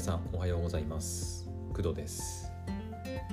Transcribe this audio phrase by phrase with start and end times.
[0.00, 1.46] 皆さんおはようございます。
[1.74, 2.50] 工藤です、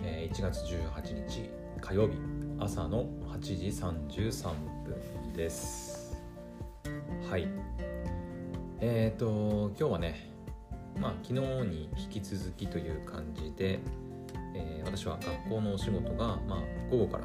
[0.03, 1.49] 1月18日
[1.79, 2.15] 火曜日
[2.59, 4.51] 朝の8時33
[4.83, 6.21] 分です。
[7.31, 7.47] はい。
[8.81, 10.29] えーと今日はね
[10.99, 13.79] まあ昨日に引き続きという感じで、
[14.53, 17.23] えー私は学校のお仕事が、まあ、午後から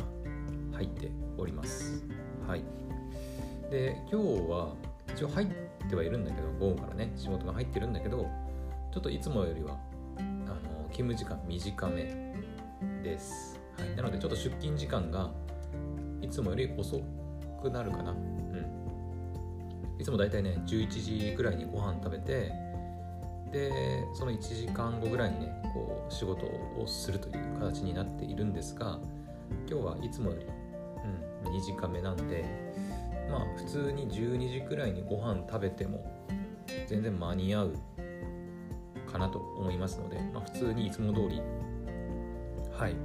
[0.73, 2.05] 入っております。
[2.47, 2.63] はい。
[3.73, 4.73] で今日は
[5.13, 5.49] 一応入っ
[5.91, 8.31] てはいるんだけど午後からね仕事が入ってるんだけど
[8.93, 9.79] ちょっといつもよりは
[10.19, 12.35] あの勤務時間短め
[13.03, 15.31] です、はい、なのでちょっと出勤時間が
[16.21, 17.01] いつもより遅
[17.61, 18.11] くなるかな。
[18.11, 18.83] うん。
[19.99, 22.53] いつもだいたいね11時ぐらいにご飯食べて
[23.51, 23.71] で
[24.15, 28.99] その1時間後ぐらいにねこう仕事をするという形になっているんですが
[29.69, 30.47] 今日はいつもより、
[31.47, 32.45] うん、短めなんで
[33.31, 36.05] まあ普通に12時くらいにご飯食べても
[36.89, 37.77] 全然間に合う
[39.13, 41.41] かなと思いますので、まあ、普通にいつも通り
[42.73, 42.97] はい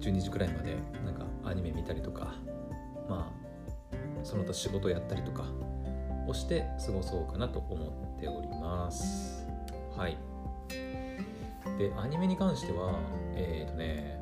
[0.00, 2.34] 12時くらいまでなんかアニメ見たりとか
[3.08, 3.48] まあ
[4.24, 5.44] その他仕事やったりとか
[6.26, 9.46] をして過ごそうかなと思っております。
[9.96, 10.18] はい。
[11.78, 12.98] でアニメに関しては
[13.34, 14.18] えっ、とね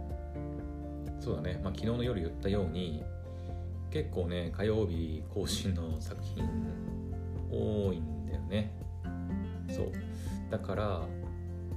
[1.21, 3.03] そうだね、まあ、昨日の夜言ったように
[3.91, 6.45] 結構ね火曜日更新の作品
[10.57, 11.07] だから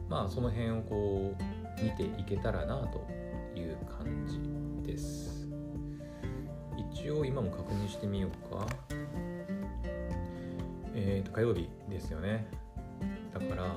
[0.07, 1.43] まあその辺をこう
[1.83, 3.05] 見ていけたらなと
[3.53, 4.39] いう感じ
[4.89, 5.49] です。
[6.93, 8.65] 一応今も確認してみようか。
[10.95, 12.47] えっ、と火曜日ですよね。
[13.33, 13.75] だから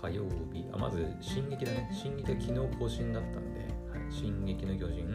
[0.00, 0.22] 火曜
[0.52, 0.64] 日。
[0.72, 5.08] あまず「進撃」だね「進撃」は昨日更新だったんで「はい、進撃の巨人」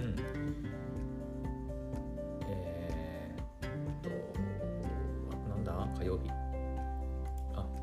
[2.49, 3.69] えー、っ
[4.01, 4.09] と
[5.49, 5.87] なんだ？
[5.97, 6.42] 火曜日。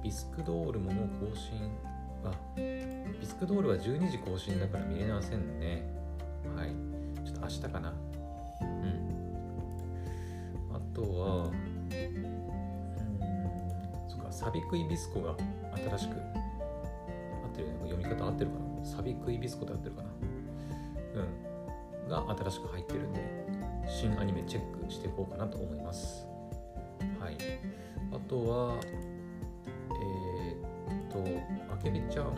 [0.02, 1.70] ビスクドールももう更新。
[2.24, 5.88] あビスクドールは12時更新だから見れませんね。
[6.56, 6.70] はい。
[7.24, 7.94] ちょっと明日かな。
[8.60, 9.10] うん。
[10.72, 11.52] あとはうん
[14.08, 15.36] そっかサビクイビスコが
[15.76, 16.16] 新しく合
[17.52, 17.68] ってる。
[17.68, 18.84] よね読み方合ってるかな。
[18.84, 20.08] サビクイビスコで合ってるかな。
[21.14, 22.08] うん。
[22.08, 23.20] が新しく入ってるんで
[23.86, 26.26] 新アニメチェックしていこうかなと思います。
[27.18, 27.36] はい。
[28.12, 28.80] あとは、
[31.10, 31.24] と
[31.72, 32.30] あけびちゃんが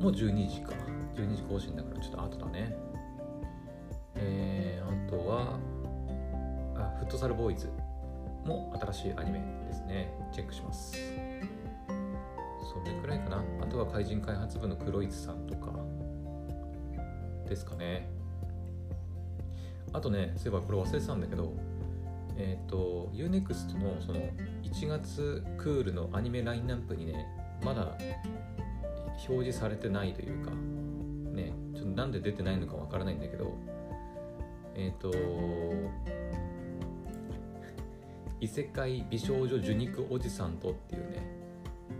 [0.00, 0.72] もう12時か。
[1.14, 2.76] 12時更新だからちょっと後だね。
[4.14, 5.58] えー、あとは
[6.76, 7.68] あフットサルボーイズ。
[8.44, 10.10] も新しいアニメですね。
[10.32, 10.96] チェックします。
[12.62, 13.42] それくらいかな。
[13.60, 15.72] あとは怪人開発部の黒井さんとか。
[17.46, 18.08] ですかね。
[19.92, 21.52] あとねそういえばこれ忘れてたんだけど
[22.38, 24.20] えっ、と UNEXT のその
[24.62, 27.26] 1月クールのアニメラインナップにね
[27.62, 27.98] まだ
[29.28, 30.52] 表示されてないというか
[31.32, 33.52] ねちょっとなんで出てないのかわからないんだけど
[34.76, 35.12] えっ、と
[38.40, 41.22] 異世界美少女受肉おじさんとっていうね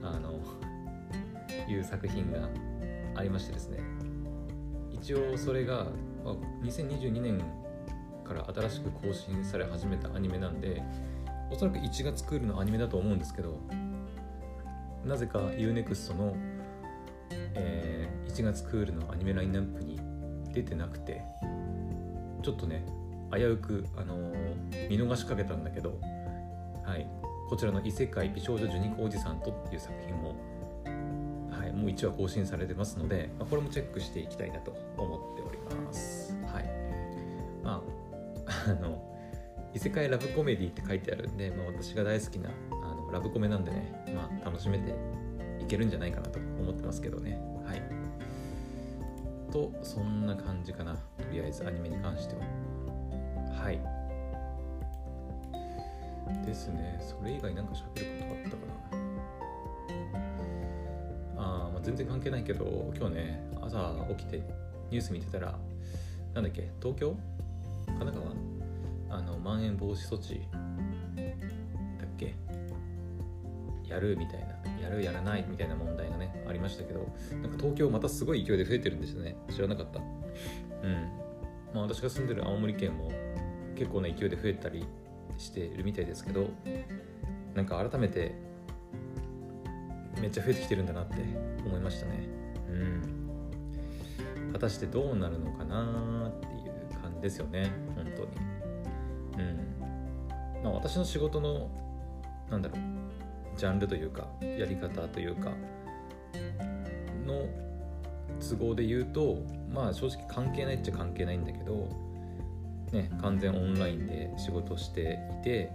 [0.02, 0.40] あの
[1.68, 2.48] いう作品が
[3.16, 3.78] ありましてですね。
[4.92, 5.86] 一応それが
[6.62, 7.38] 2022年
[8.28, 10.82] から新しく更新され始めたアニメなんで
[11.50, 13.58] おそらく1月クールのアニメだと思うんですけど
[15.04, 16.36] なぜか UNEXT の、
[17.54, 19.98] えー1月クールのアニメラインナップに
[20.52, 21.22] 出てなくて
[22.42, 22.84] ちょっとね
[23.32, 25.98] 危うく、あのー見逃しかけたんだけど、
[26.84, 27.06] はい、
[27.48, 30.36] こちらの「異世界美少女受肉おじさんと」っていう作品も、
[31.50, 36.36] はい、もう1話更新されてますので、まあ、これもチェックしていきたいなと思っております。
[36.46, 36.64] はい
[37.64, 37.97] まあ、
[38.70, 39.02] あの
[39.74, 44.94] 異世界ラブコメディって書いてあるんで、まあ、私が大好きなあのラブコメなんでね、まあ、楽しめて
[45.60, 47.38] いけるんじゃないかなと思ってますけどね。
[47.64, 47.82] はい。
[49.52, 50.94] と、そんな感じかな。
[50.94, 51.00] と
[51.32, 52.42] りあえずアニメに関しては。
[53.62, 53.80] はい。
[56.44, 56.98] ですね。
[57.00, 58.56] それ以外なんか喋ることあったか
[61.36, 61.42] な。
[61.42, 64.38] あ、まあ、全然関係ないけど、今日ね、朝起きて
[64.90, 65.58] ニュース見てたら、
[66.34, 67.16] なんだっけ、東京？
[67.86, 68.47] 神奈川、
[69.58, 70.40] ん延防止措置
[72.00, 72.34] だっけ？
[73.86, 74.48] やるみたいな
[74.82, 77.00] やるやらないみたいな問題がねありましたけど
[77.42, 79.36] なんか東京またすごい勢いで増えてるんですよね。
[79.50, 80.00] 知らなかった。
[80.00, 81.08] うん。
[81.74, 83.10] まあ私が住んでる青森県も
[83.76, 84.86] 結構な勢いで増えたり
[85.36, 86.48] してるみたいですけど
[87.54, 88.34] なんか改めて
[90.20, 91.16] めっちゃ増えてきてるんだなって
[91.64, 92.28] 思いましたね。
[92.68, 94.52] うん。
[94.52, 98.47] 果たしてどうなるのかなっていう感じですよね本当に。
[99.38, 100.62] うん。
[100.62, 101.70] まあ私の仕事の
[102.50, 105.50] なんだろうジャンルというかやり方というか
[107.26, 107.46] の
[108.40, 109.42] 都合で言うと
[109.72, 111.88] まあ正直関係ないっちゃ関係ないんだけど、
[112.92, 115.72] ね、完全オンラインで仕事していて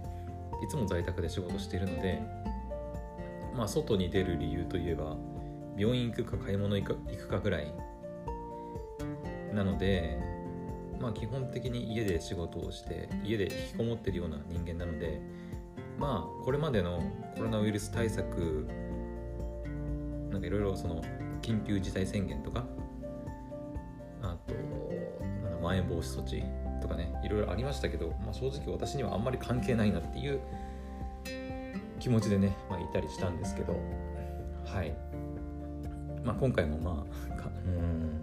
[0.64, 2.22] いつも在宅で仕事しているので
[3.54, 5.16] まあ外に出る理由といえば
[5.76, 7.72] 病院行くか買い物行く行くかぐらい
[9.52, 10.18] なので
[11.00, 15.20] まあ基本的に家で仕事をして家で引きこもってるような人間なので
[15.98, 17.02] まあこれまでの
[17.36, 18.66] コロナウイルス対策
[20.30, 21.02] なんかいろいろその
[21.42, 22.64] 緊急事態宣言とか
[24.22, 24.54] あと
[25.62, 26.42] まん延防止措置
[26.80, 30.40] とかねいろいろありましたけど、まあ、正直私にはあんまり関係ないなっていう
[32.00, 33.74] 気持ちでね、まあ、いたりしたんですけど
[34.64, 34.94] はい、
[36.22, 37.34] まあ、今回もまあ
[37.66, 38.13] うん。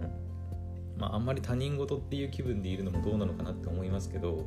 [1.02, 4.46] まああんまり他人事っていう気分でいるのもどうなのかなって思いますけど、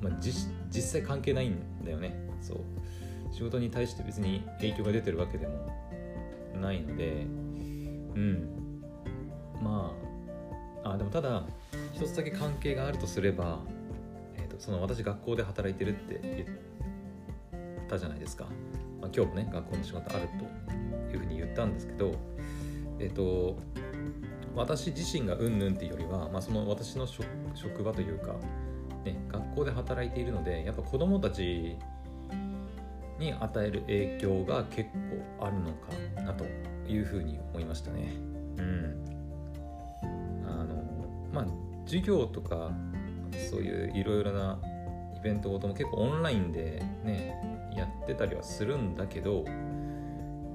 [0.00, 2.16] まあ、実際関係ないんだよね。
[2.40, 2.58] そう。
[3.30, 5.68] 仕事に対して別に影響が出てるわけでも
[6.58, 7.26] ないので。
[8.14, 8.48] うん。
[9.62, 9.94] ま
[10.84, 11.44] ああでもただ
[11.92, 13.60] 一つだけ関係があるとすれば、
[14.36, 16.20] えーと、その私学校で働いてるって
[17.52, 18.46] 言ったじゃないですか、
[19.00, 20.28] まあ、今日もね学校の仕事ある
[21.10, 22.14] というふうに言ったんですけど
[22.98, 23.60] えっ、ー、と
[24.54, 28.34] 私自身がうんぬんっていうよりは、まあ、その私の職場というか、
[29.04, 31.76] ね、学校で働いているのでやっぱ子どもたち
[33.18, 34.90] に与える影響が結
[35.38, 36.44] 構あるのかなと
[36.88, 38.14] いうふうに思いましたね。
[38.58, 39.04] うん。
[40.46, 40.74] あの
[41.32, 41.46] まあ
[41.86, 42.70] 授業とか
[43.50, 44.58] そういういろいろな
[45.16, 49.44] イベントごとも結構オンラインでねやってたりはするんだけど、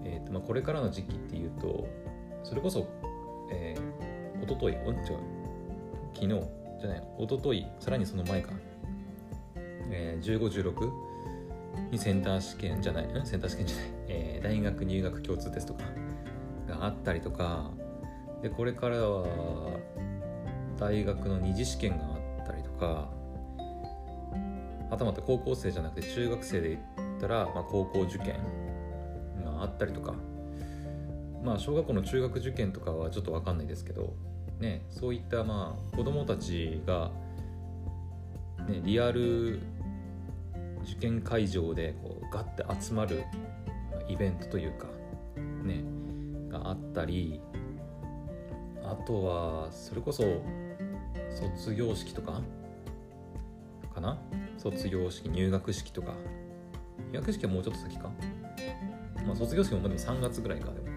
[0.03, 1.87] えーとまあ、これからの時期っていうと
[2.43, 2.87] それこそ、
[3.51, 5.17] えー、おとといおっちゃ
[6.13, 6.27] 昨日
[6.79, 8.51] じゃないおとといさらにその前か、
[9.89, 10.91] えー、1516
[11.91, 15.83] にセンター試験じゃないセンター試験じゃない、えー、大学入学共通テストか。
[16.67, 17.71] があったりとか。
[18.41, 19.79] でこれからは
[20.77, 23.09] 大学の二次試験があったりとか。
[24.89, 28.35] はたまた高校生じゃなくて中学生で言ったら、まあ、高校受験
[29.43, 30.13] があったりとか。
[31.43, 34.13] まあ小学校の中学受験とかはちょっと分かんないですけど
[34.59, 37.11] ねそういったまあ子供たちが、
[38.67, 39.59] ね、リアル
[40.83, 43.23] 受験会場でこうガッて集まる
[44.07, 44.87] イベントというか
[45.63, 45.83] ね
[46.49, 47.41] があったり
[48.83, 50.23] あとはそれこそ
[51.29, 52.41] 卒業式とか
[53.93, 54.17] かな？
[54.57, 56.13] 卒業式入学式とか。
[57.11, 58.11] 入学式はもうちょっと先か？
[59.25, 60.87] まあ卒業式もでも3月ぐらいかでも、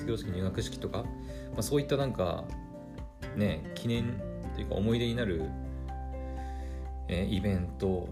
[0.00, 2.44] 卒業式入学式とか、まあ、そういったなんか
[3.36, 4.20] ね記念
[4.54, 5.44] というか思い出になる、
[7.08, 8.08] えー、イベント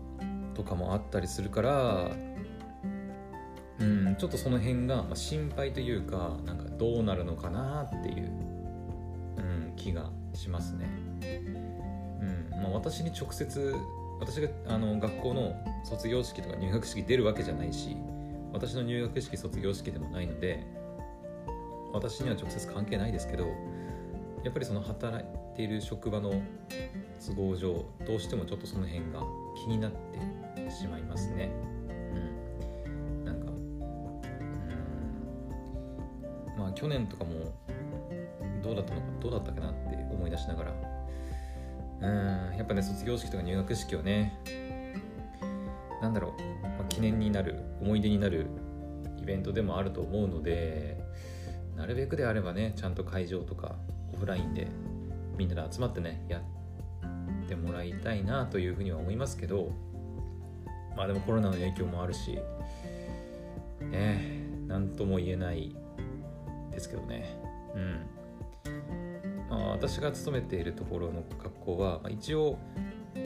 [0.54, 2.10] とかもあったりするから
[3.80, 8.30] うんちょっとその辺がま心配というかなんかどうなるのかなっていう、
[9.36, 10.86] うん、気がしますね。
[12.20, 13.74] うんまあ、私に直接
[14.18, 17.96] 私があの学校の卒業式とか入学式出るわけじゃないし
[18.52, 20.66] 私の入学式卒業式でもないので
[21.92, 23.46] 私には直接関係ないですけど
[24.44, 26.32] やっぱりその働いている職場の
[27.26, 29.22] 都合上どうしてもちょっとその辺が
[29.56, 29.92] 気になっ
[30.54, 31.50] てしまいますね。
[36.78, 37.52] 去年とかも
[38.62, 40.74] どうだったのかどうだったかなって思い出しながら。
[42.00, 42.56] うん。
[42.56, 44.38] やっぱね卒業式とか入学式をね
[46.00, 48.46] なんだろう、まあ、記念になる思い出になる
[49.20, 51.02] イベントでもあると思うので
[51.78, 53.76] なるべくであればねちゃんと会場とか
[54.12, 54.68] オフラインで
[55.38, 59.72] みんなで集まってねやってもらいたいなというふうには思いますけど
[60.96, 62.38] まあでもコロナの影響もあるし
[63.80, 65.74] ね何とも言えない
[66.70, 67.36] ですけどね。
[67.74, 68.06] うん。
[69.50, 72.58] まあ、私が勤めているところの学校は、まあ、一応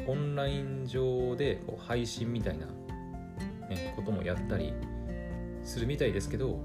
[0.06, 2.66] オンライン上でこう配信みたいな、
[3.68, 4.72] ね、こともやったり
[5.64, 6.60] するみたいですけど、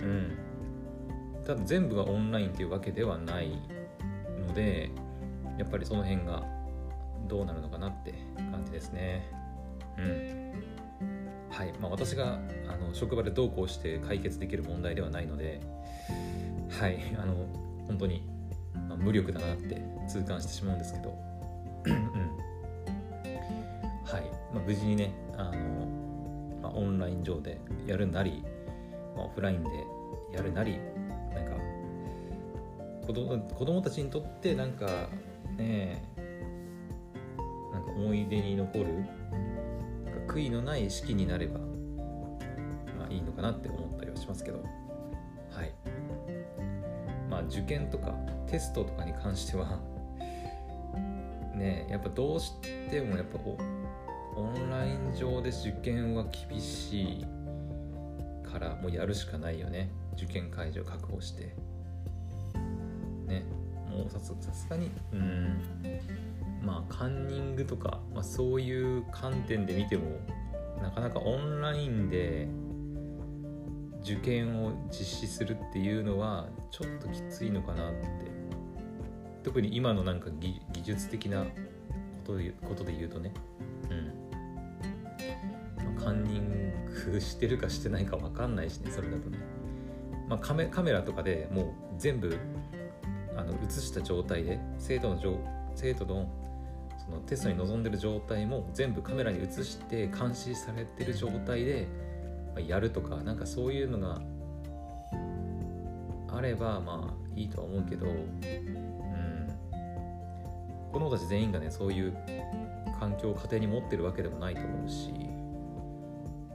[0.00, 0.38] うん。
[1.46, 3.50] ただ全部がオンラインっていうわけではない
[4.46, 4.90] ので、
[5.58, 6.42] やっぱりその辺が
[7.28, 9.30] どうなるのかなって感じですね。
[9.98, 10.52] うん。
[11.50, 11.72] はい。
[11.80, 15.60] まあ、私があの職場でどうこうして解決できる問題ではないので、
[16.70, 16.98] はい。
[17.18, 17.34] あの
[17.86, 18.26] 本当に、
[18.88, 21.14] まあ、無力だなって痛感してしまうんですけど。
[21.86, 22.12] うん。
[24.04, 24.22] はい、
[24.52, 25.52] まあ、無事にねあの、
[26.62, 28.44] まあ、オンライン上でやるなり、
[29.16, 29.70] まあ、オフラインで
[30.36, 30.78] やるなり
[33.06, 35.08] 子供子供たちにとってなんか
[35.56, 36.02] ね
[37.72, 38.86] なんか思い出に残る
[40.28, 41.60] 悔いのない式になれば
[43.10, 44.58] いいのかなって思ったりはしますけど。
[45.50, 45.72] はい。
[47.28, 48.14] まあ受験とか
[48.46, 49.80] テストとかに関しては
[51.54, 53.38] ねやっぱどうしてもやっぱ
[54.36, 57.26] オンライン上で受験は厳しい
[58.42, 59.90] からもうやるしかないよね。
[60.14, 61.44] 受験会場確保して。
[61.44, 61.71] ね
[63.92, 64.90] もうさすがに。
[65.12, 65.60] うん。
[66.64, 70.20] まあカンニングとか、まあ、そういう観点で見ても
[70.80, 72.48] なかなかオンラインで
[74.02, 78.32] 受験を実施するっていうのはちょっときついのかなって。
[79.42, 81.48] 特に今のなんか技術的なこ
[82.24, 83.32] とでことで言うとね。
[83.90, 89.38] うん、まあ、カンニングしてるかしてないか分かんないしねそれだとね、
[90.28, 91.66] まあ、カメカメラとかでもう
[91.98, 92.38] 全部
[93.36, 95.18] あの映した状態で生徒の
[95.74, 96.28] 生徒の
[97.04, 101.88] そのテストに臨んでる状態も全部カメラに映して監視されてる状態で
[102.66, 104.20] やるとかなんかそういうのが
[106.28, 108.28] あればまあいいとは思うけど、うん、
[110.92, 112.16] 子供たち全員がねそういう
[113.00, 115.12] 環境を家庭に持ってるわけでもないと思うし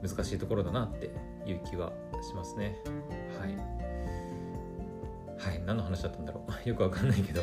[0.01, 1.11] 難しいところだなって
[1.45, 1.91] いう気は
[2.21, 2.77] しますね。
[3.39, 3.86] はい
[5.47, 6.51] はい何の話だったんだろう。
[6.69, 7.41] よくわかんないけど。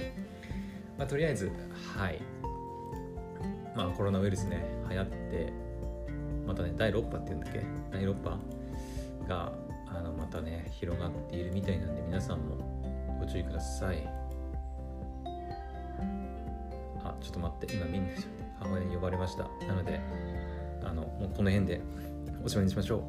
[0.99, 1.51] まあとりあえず
[1.97, 2.21] はい。
[3.75, 5.53] まあコロナウイルスね流行って
[6.47, 7.63] またね第6波っていうんだっけ？
[7.93, 8.39] 第6波
[9.27, 9.53] が
[9.89, 12.57] あのまたね広がっているみたいなんで皆さんも
[13.19, 14.07] ご注意ください。
[17.03, 18.13] あちょっと待って今みんな
[18.61, 19.45] 母親に呼ばれました。
[19.67, 20.01] なので
[20.83, 21.81] あのもうこの辺で
[22.45, 23.03] おしまいにしましょう。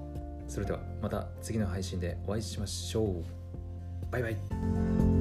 [0.47, 3.44] それではまた次の配信でお会いしましょう。
[4.11, 5.14] バイバイ。